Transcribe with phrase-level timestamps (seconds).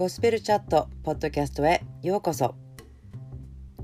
[0.00, 2.54] ゴスペルチャットポッドキャストへようこそ。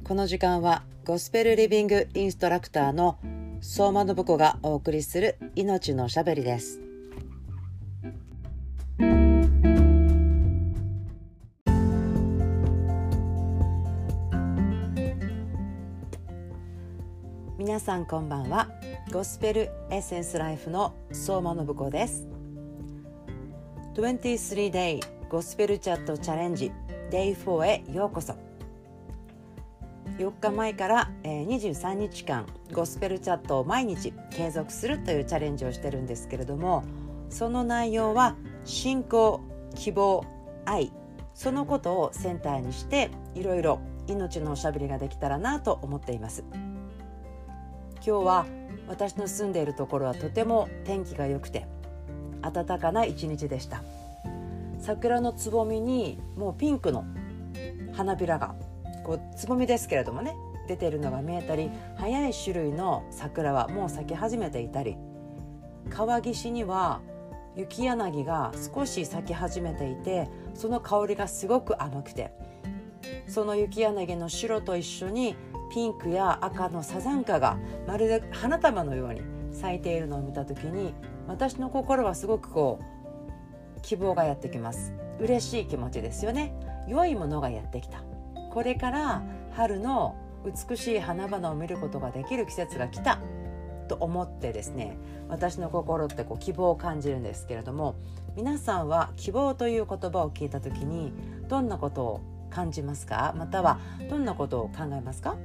[0.03, 3.19] この時間はゴスペルリビングインストラクターの
[3.61, 6.81] 相馬信子がお送りする命のしゃべりです。
[17.59, 18.71] 皆さんこんばんは。
[19.13, 22.27] ゴスペルエッセンスライフの相馬信子です。
[23.97, 26.71] 23 day ゴスペルチャットチャレンジ
[27.11, 28.37] Day4 へようこそ。
[30.19, 36.85] 4日前から23日間ゴスペルチャットを毎日継続するというチャレンジをしてるんですけれども
[37.29, 39.41] その内容は信仰
[39.75, 40.25] 希望
[40.65, 40.93] 愛
[41.35, 46.45] そのことをセンターにしていろいろ命のおしゃべりができたらなと思っています。
[47.97, 48.47] 今日は
[48.87, 51.67] 私の住んでいるところはとても天気が良くて
[52.43, 53.83] 暖かな一日でした。
[54.87, 57.05] 桜のつぼみにもうピンクの
[57.93, 58.55] 花びらが
[59.05, 60.37] こうつぼみですけれどもね
[60.69, 64.97] 出てるのが見えたり早い種類の桜はもう咲き始めていたり
[65.91, 67.01] 川岸には
[67.57, 72.31] 雪柳が少し咲き始めていてその香りがすごく甘くて
[73.27, 75.35] その雪柳の白と一緒に
[75.73, 79.23] ピンクや赤のサザンカがまるで花束のように
[79.53, 80.95] 咲いているのを見た時に
[81.27, 82.96] 私の心はすごくこう
[83.87, 84.93] 希望がやってきます。
[85.21, 86.53] 嬉しい気持ちですよね。
[86.89, 88.03] 良いものがやってきた。
[88.51, 93.21] これから春の美しい花々を見ることができる季節が来た。
[93.89, 94.99] と思ってですね
[95.29, 97.95] 私の心ってこう希望を感じるんですけれども
[98.35, 101.13] 皆さんは希望という言葉を聞いた時に
[101.47, 102.21] どんなことを
[102.51, 103.33] 感じますか？
[103.37, 103.79] または
[104.11, 105.37] どんなことを考えますか？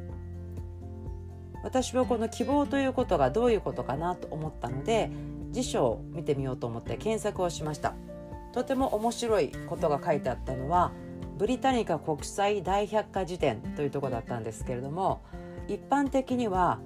[1.64, 5.12] 私はこの希望ということがどういうことかなと思ったので
[5.52, 7.94] 辞書を見てみようと思って検索をしました。
[8.54, 10.92] とても面白いことが書いてあったのは
[11.38, 15.22] ブリタニカ国際大百科事典というとこだったんですけれども
[15.68, 16.80] 一般的には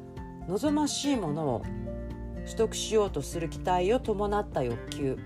[0.48, 1.64] 望ましいものを
[2.46, 5.18] 取得しようとする期待を伴った欲求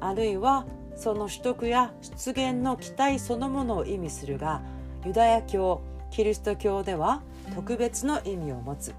[0.00, 0.66] あるいは
[0.96, 4.62] その取得や出現の期待そのものを意味するが
[5.04, 7.22] ユダヤ教キリスト教では
[7.54, 8.94] 特別の意味を持つ。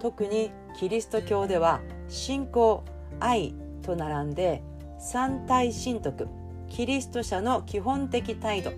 [0.00, 2.84] 特にキリスト教では信仰
[3.18, 4.62] 愛と並んで
[4.98, 6.28] 三体神徳
[6.68, 8.72] キリスト者の基本的態度。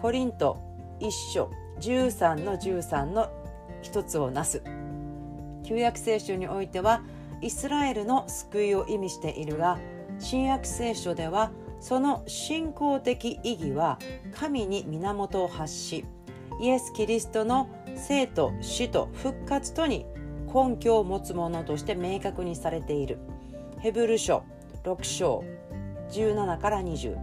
[0.00, 0.58] コリント
[0.98, 3.30] 一書13の13の
[3.82, 4.62] 一つをなす。
[5.64, 7.02] 旧約聖書においては
[7.40, 9.78] イスラエルの救いを意味しているが
[10.18, 13.98] 新約聖書ではその信仰的意義は
[14.34, 16.04] 神に源を発し
[16.60, 20.04] イエス・キリストの生と死と復活とに
[20.52, 23.18] 根拠を持つものとして明確にされている。
[23.78, 24.42] ヘブル書
[24.84, 25.44] 6章
[26.10, 27.16] 17から20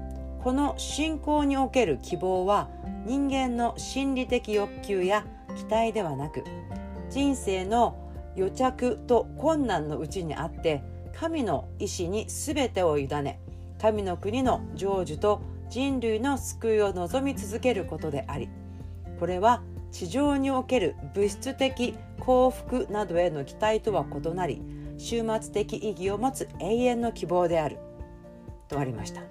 [0.44, 2.70] この信仰における希望は
[3.06, 5.26] 人間の心理的欲求や
[5.56, 6.44] 期待ではなく
[7.10, 13.40] 人生の予着と困難のうちにあって神の意志に全てを委ね
[13.82, 18.50] 神の国の成就と人類の救いを望み続けることであり
[19.20, 24.62] これは地上における物質的幸福などへの期待とは異なり
[24.98, 27.78] 終末的意義を持つ永遠の希望である。
[28.68, 29.22] とありました。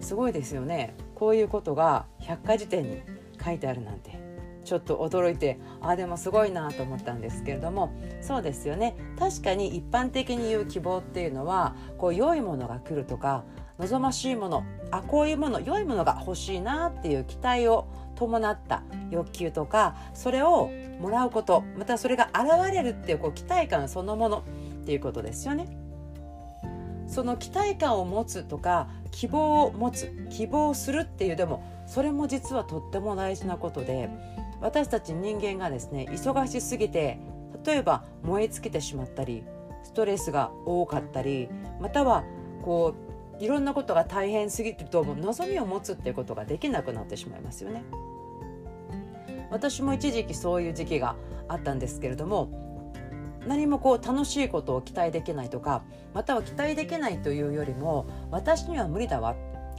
[0.00, 0.94] すごいですよね。
[1.14, 3.02] こういうことが百科事典に
[3.44, 4.18] 書いてあるなんて。
[4.64, 7.90] ちょっと驚いてあでもすごいなと思ったんですけれども。
[8.20, 8.96] そうですよね。
[9.18, 13.44] 確かに一般的に言う希望っていうのはこう良いものが来るとか
[13.78, 20.70] 望ましいものあこういうもの良いものが欲しいなっていう期待を伴った欲求とかそれを
[21.00, 24.44] もらうことまたそれが現れるっていうこう期待感そのもの
[24.82, 25.66] っていうことですよね。
[27.06, 34.10] その期待感を持つとか希望を持つ希望するっていうでもそれも実はとっても大事なことで
[34.60, 37.18] 私たち人間がですね忙しすぎて
[37.64, 39.42] 例えば燃え尽きてしまったり
[39.84, 41.48] ストレスが多かったり
[41.80, 42.24] または
[42.62, 42.94] こ
[43.40, 47.84] ういろんなことが大変すぎてると望みを持つっていうことができなくなってしまいますよね。
[49.50, 51.16] 私も一時期そういう時期が
[51.48, 52.92] あったんですけれども
[53.46, 59.36] 何もこう楽しいことを期待できないとかまたは期待できないというよりも私には無理だわ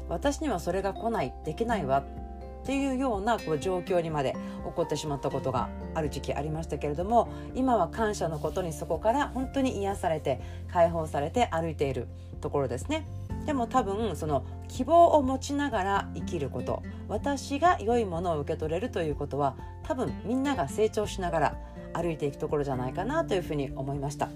[0.07, 2.03] 私にはそれが来ないできないわ
[2.63, 4.35] っていうようなこう状況にまで
[4.65, 12.07] 起こってしまったことがある時期ありましたけれども今は感謝のことにそこから本当に癒されて解放されて歩いている
[12.41, 13.07] ところですね。
[13.45, 21.57] でも多分その希望を持ちながら生きること私が良いものを受け取れるということは多分みんなが成長しながら
[21.93, 24.29] 歩いていくところじゃないかなというふうに思いました。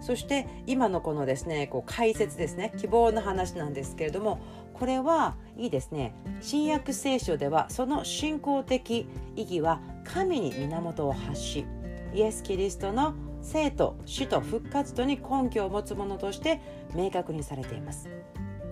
[0.00, 4.38] そして今のこのですねこう解説ですね希望の話なんですけれども
[4.74, 6.14] これはいいですね。
[6.40, 11.66] 新約聖書ではその信仰的意義は神に源を発し
[12.14, 13.14] イエス・キリストの
[13.46, 16.60] 生と死と復活とに根拠を持つものとして
[16.94, 18.08] 明確にされています。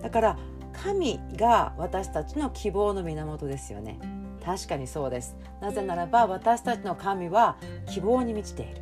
[0.01, 0.37] だから
[0.73, 3.99] 神が私たちの希望の源ですよね。
[4.43, 5.37] 確かにそうです。
[5.61, 7.57] なぜならば私たちの神は
[7.87, 8.81] 希望に満ちている。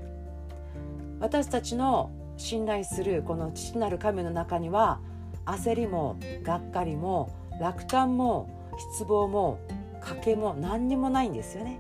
[1.20, 5.00] 私たちの信頼するこの父なる神の中には
[5.46, 8.50] 焦りもがっかりも落胆も
[8.92, 9.60] 失望も
[10.02, 11.80] 賭けも何にもないんですよね。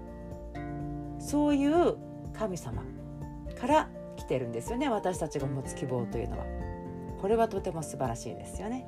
[1.19, 1.95] そういう
[2.37, 2.83] 神様
[3.59, 3.89] から
[4.23, 4.89] 来てるんですよね。
[4.89, 6.45] 私たちが持つ希望というのは。
[7.21, 8.87] これはとても素晴らしいですよね。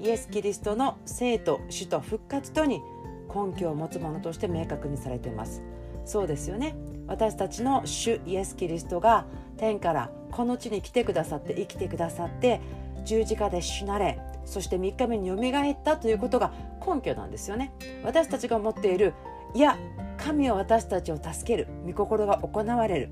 [0.00, 2.80] イエス・キリストの生と死と復活とに
[3.28, 5.62] 根拠を持つものとして明確にされています。
[6.04, 6.76] そうですよね。
[7.06, 9.26] 私たちの主イエス・キリストが
[9.56, 12.60] 天からこの地に来てくださって生きてくださって
[13.04, 16.52] 十字架で死なれそして3日目によみがえったということが
[16.86, 17.72] 根拠なんですよね。
[18.04, 19.14] 私たちが持っている
[19.54, 19.78] いや
[20.18, 23.10] 神は私たちを助ける御心が行われる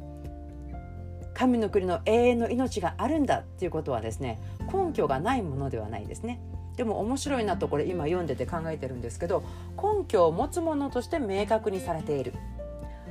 [1.36, 4.40] 神の国の永遠の命があるんだっていうことはですね
[4.72, 6.40] 根拠がないものではないですね。
[6.78, 9.42] でも面白いなとこれ今読んでて考えてるんですけど
[9.76, 12.32] 根拠を持つものとして明確にされている。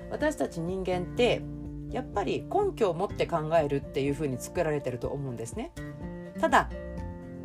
[0.10, 1.42] 私たち人間って
[1.92, 5.72] やっぱり根拠を持って考えるっていうふうに作られてると思うんですね。
[6.40, 6.70] ただ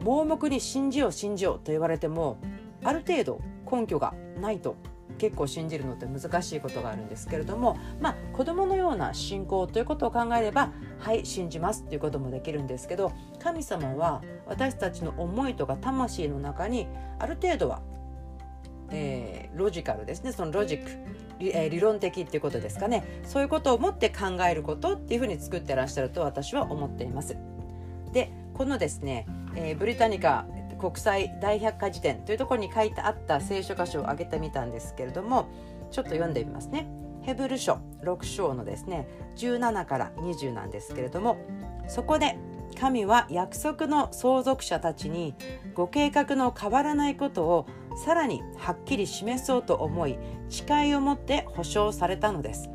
[0.02, 2.38] 盲目に信じよう信じようと言われても
[2.82, 3.40] ある程度
[3.70, 4.76] 根拠がないと
[5.20, 16.88] 結構信じるのって難しいことがあるんですけれどもまあ子供のような信仰ということを考えればはい信じますということもできるんですけど神様は私たちの思いとか魂の中に
[17.18, 17.82] ある程度は、
[18.90, 20.90] えー、ロジカルですねそのロジック
[21.38, 27.36] 理,、えー、理論的っていうことですかねそういうことを持って考えることっていうふうに作ってらっしゃると私は思っています。
[28.14, 30.46] でこのですね、えー、ブリタニカ
[30.80, 35.48] 国際大百科事典というところに書いてあった聖書箇所を挙げてみたんですけれども
[35.90, 36.88] ちょっと読んでみますね。
[37.22, 39.06] ヘブル書6章のですね
[39.36, 41.36] 17から20なんですけれども
[41.86, 42.38] そこで
[42.78, 45.34] 神は約束の相続者たちに
[45.74, 47.66] ご計画の変わらないことを
[48.04, 50.18] さらにはっきり示そうと思い
[50.48, 52.70] 誓いを持って保証されたのです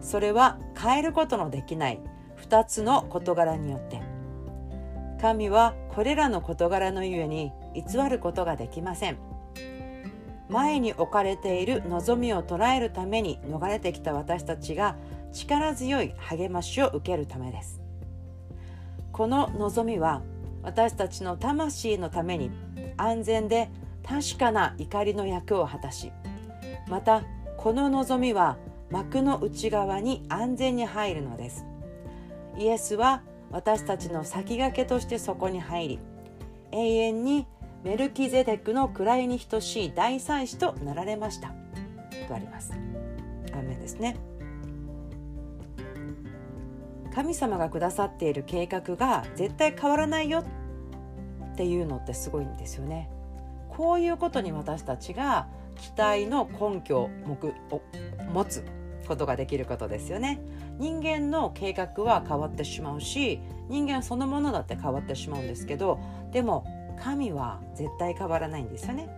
[0.00, 2.00] それは変えることのできない
[2.48, 3.99] 2つの事柄によって
[5.20, 9.18] 神はこれらの事柄のゆえに偽ることができません。
[10.48, 14.96] 前に置かれている望みを捉えるために逃れてきた私たちが
[15.32, 17.80] 力強い励ましを受けるためです。
[19.12, 20.22] この望みは
[20.62, 22.50] 私たちの魂のために
[22.96, 23.70] 安全で
[24.06, 26.10] 確かな怒りの役を果たし
[26.88, 27.22] また
[27.56, 28.56] この望みは
[28.90, 31.64] 幕の内側に安全に入るのです。
[32.58, 35.98] イエスは私たちの先駆けとしてそこに入り
[36.72, 37.46] 永遠に
[37.82, 41.54] メルキゼデクの位に等しい大祭司となられました。
[42.28, 42.72] とあります。
[43.52, 44.16] アメンですね。
[47.12, 50.44] 神様がくださっている計画が絶対変わらないよ
[51.52, 53.10] っていうのってすごいんですよね。
[53.68, 57.10] こういうことに私たちが期待の根拠を
[58.32, 58.64] 持つ。
[59.10, 60.40] ことができることですよね。
[60.78, 65.98] 人間の計画は変わってしまうし人間そのものだって変わってしまうんですけど
[66.30, 66.64] でも
[67.02, 69.08] 神は絶対変わらないんですよね。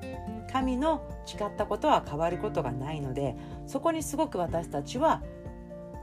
[0.51, 3.37] 神の誓ったことは変わることがないので
[3.67, 5.23] そこにすごく私たちは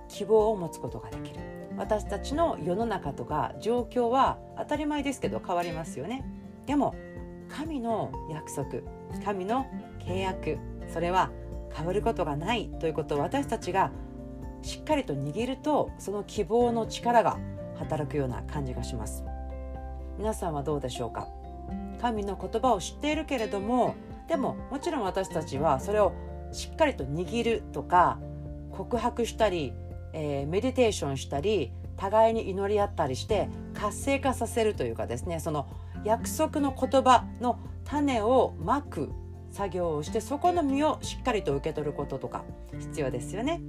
[0.08, 1.40] 希望を持つことができる。
[1.76, 6.24] 私たちの世の中とか状況は当たり前ですけど変わりますよね。
[6.68, 6.94] でも
[7.50, 8.84] 神の約束
[9.26, 9.66] 神の
[10.00, 10.60] 契約
[10.94, 11.32] それは
[11.74, 13.92] 変わることがないということを私たちが
[14.62, 17.38] しっかりと握るとその希望の力が
[17.78, 19.24] 働くような感じがします。
[20.18, 21.28] 皆さんはどうでしょうか？
[22.02, 23.96] 神の言葉を知っているけれども
[24.28, 26.14] でももちろん私たちはそれを
[26.52, 28.20] しっかりと握るとか
[28.72, 29.74] 告白したり、
[30.14, 35.68] えー、メディテーションしたり互いに祈り合ったりして活性化させるというかですねその
[36.04, 39.10] 約束の言葉の種をまく
[39.52, 42.44] 作業をしてそこの実をしっかりと受け取ることとか
[42.80, 43.62] 必要ですよね。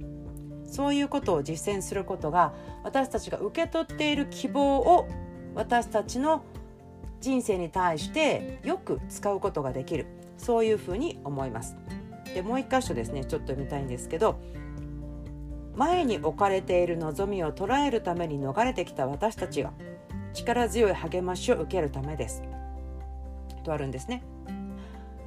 [0.65, 5.07] そういうことを実践することが私たちが受け取っている希望を
[5.53, 6.43] 私たちの
[7.19, 10.05] 人生に対してよく使うことができる
[10.37, 11.75] そういうふうに思います。
[12.33, 14.39] でもう一箇所ですねちょっと見たいんですけど
[15.75, 19.73] 前に置かれている望みを捉えるために逃れてきた私たちが
[20.33, 22.43] 力強い励ましを受けるためです。
[23.63, 24.23] とあるんですね。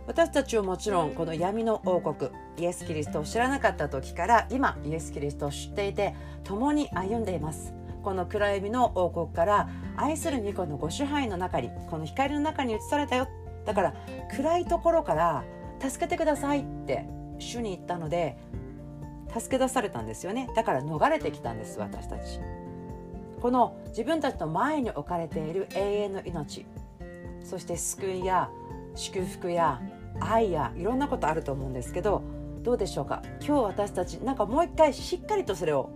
[0.06, 7.72] 私たちはもちろんこの闇の王国イエス・キリストを知らなかった時から今イエス・キリストを知っていて共に歩んでいます。
[8.02, 13.28] この暗闇の王国から愛する巫女のご支配の中にこの光の中に移されたよ。
[13.64, 13.94] だから
[14.36, 15.44] 暗いところから
[15.80, 17.06] 助けてくださいって
[17.38, 18.36] 主に言ったので
[19.32, 20.50] 助け出されたんですよね。
[20.54, 22.40] だから逃れてきたんです私たち。
[23.40, 26.66] この自分たちの前に置かれている永遠の命。
[27.42, 28.50] そして救いや
[28.94, 29.80] 祝福や
[30.24, 32.22] 愛やいろんなことあると思うんですけど
[32.62, 33.22] どうでしょうか？
[33.40, 35.90] 今日私たちなんかもう一回しっかりとそれを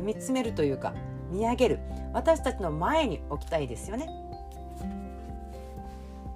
[0.00, 0.94] 見つめるというか
[1.30, 1.78] 見上げる。
[2.14, 4.08] 私たちの前に置きたいですよね。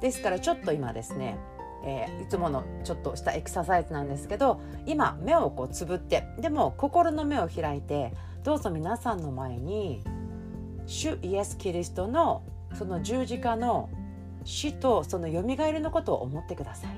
[0.02, 1.38] ですからちょっと今ですね、
[1.84, 10.02] えー、いつものちょっとしたエクササイズなんですけど今目をこうつぶってでも心の目を開いてどうぞ皆さんの前に
[10.87, 12.42] 主イエス・キリストの
[12.75, 13.88] その十字架の
[14.44, 16.90] 死とそのよみがえりのことを思ってください。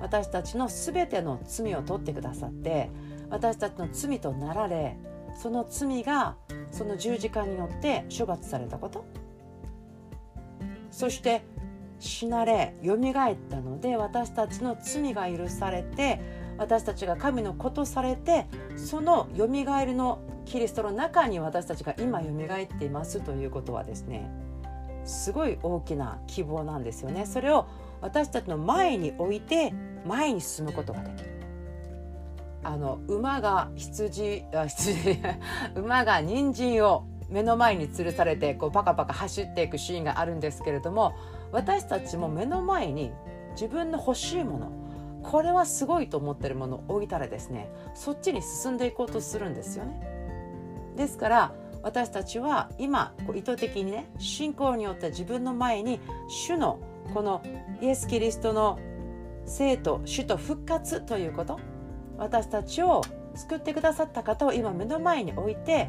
[0.00, 2.88] 私たちの全ての罪を取ってくださって
[3.30, 4.96] 私たちの罪となられ
[5.34, 6.36] その罪が
[6.70, 9.04] その十字架によって処罰されたこと。
[10.90, 11.42] そして
[12.00, 16.20] 死なれよみがえったので私たちの罪が許されて
[16.56, 18.46] 私たちが神の子とされて
[18.76, 24.30] そのよみがえりのキリストの中に私たちが今よみがえっていますということはですね
[25.08, 27.26] すごい大きな希望なんですよね。
[27.26, 27.66] それを
[28.00, 29.72] 私たちの前に置いて
[30.06, 31.30] 前に進むことができる。
[32.62, 35.18] あの馬が羊あ羊。
[35.74, 41.14] 馬が人参を目の前に吊るされてこうパカパカ走っていくシーンがあるんですけれども
[41.52, 43.12] 私たちも目の前に
[43.52, 44.72] 自分の欲しいもの
[45.22, 50.00] これはすごいと思ってるものを置いたらですねそっちに進んでいこうとするんですよね。
[50.96, 56.80] ですから私たちは今こう意図的にね信仰によって自分の前に主の
[57.14, 57.42] この
[57.80, 58.78] イエス・キリストの
[59.46, 61.58] 生と主と復活ということ。
[62.18, 63.02] 私たちを
[63.34, 65.88] 救ってくださった方を今目の前に置いて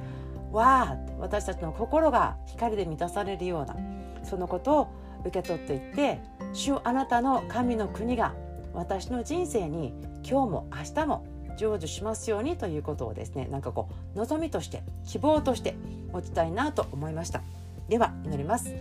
[0.51, 3.75] わあ私たちの心が光で満たされるような
[4.24, 4.88] そのことを
[5.22, 6.22] 受け取っていって
[6.53, 8.34] 主あなたの神の国が
[8.74, 9.93] 私の人生に
[10.24, 11.25] 今日も明日も
[11.59, 15.75] 成就しますようにということをですねなんかこう望みとして希望として
[16.11, 17.41] 持ちたいなと思いました。
[17.89, 18.73] では祈ります。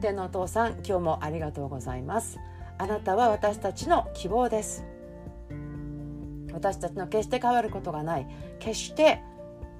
[0.00, 2.38] 天のお父さん今日もありがとうございます。
[2.78, 4.84] あなたは私たちの希望です。
[6.52, 8.26] 私たちの決して変わることがない。
[8.58, 9.22] 決して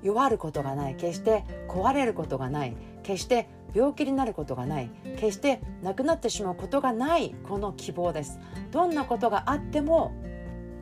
[0.02, 0.96] 弱ることがない。
[0.96, 2.76] 決して壊れることがない。
[3.02, 4.90] 決して病気になることがない。
[5.18, 8.38] 決して亡くなってしまうことがないこの希望です。
[8.70, 10.12] どんなことがあっても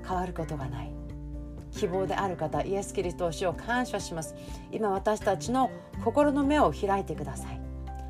[0.07, 0.98] 変わることがない。
[1.79, 4.35] 希望である方イエス・キリストを主を感謝します。
[4.73, 5.71] 今私たちの
[6.05, 7.61] 心の目を開いてください。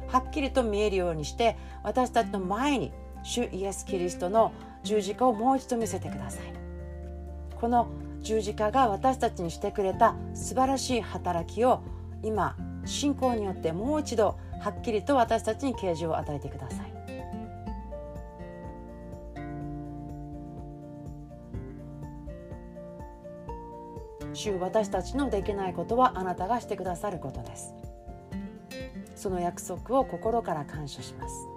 [0.08, 6.52] はっきりと見えるようにして私たちの前に主イエス・キリストの十字架をもう一度見せてください。
[7.60, 7.88] この
[8.22, 11.82] 十字架が私たちにしてくれた素晴らしい働きを
[12.22, 12.56] 今
[12.86, 16.97] 信仰によってもう一度はっきりと私たちに啓示を与えてください。
[24.38, 27.74] 主私たちのできないことはあなたがしてくださることです。
[29.16, 31.48] その約束を心から感謝します。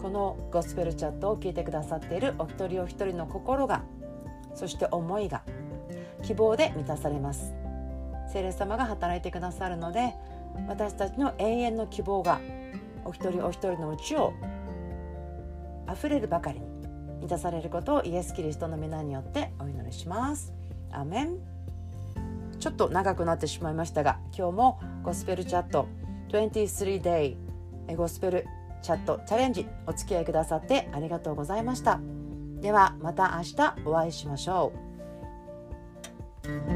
[0.00, 3.82] このゴスペルチャットを聞いてくださっているお一人お一人の心が
[4.54, 5.42] そして思いが
[6.22, 7.52] 希望で満たされます。
[8.32, 10.14] 聖霊様が働いてくださるので
[10.66, 12.40] 私たちの永遠の希望が
[13.04, 14.32] お一人お一人のうちを
[15.92, 16.75] 溢れるばかりに
[17.26, 20.52] 満たされることをイエス・キリストの皆によってお祈りします。
[20.92, 21.38] アメン。
[22.60, 25.88] ちょっと長くなってしまいましたが今日もゴスペルチャット
[26.30, 27.36] 23day
[27.96, 28.46] ゴスペル
[28.80, 32.00] チャットチャレンジお付き合いくださってありがとうございました。
[32.60, 34.72] ではまた明日お会いしましょ
[36.72, 36.75] う。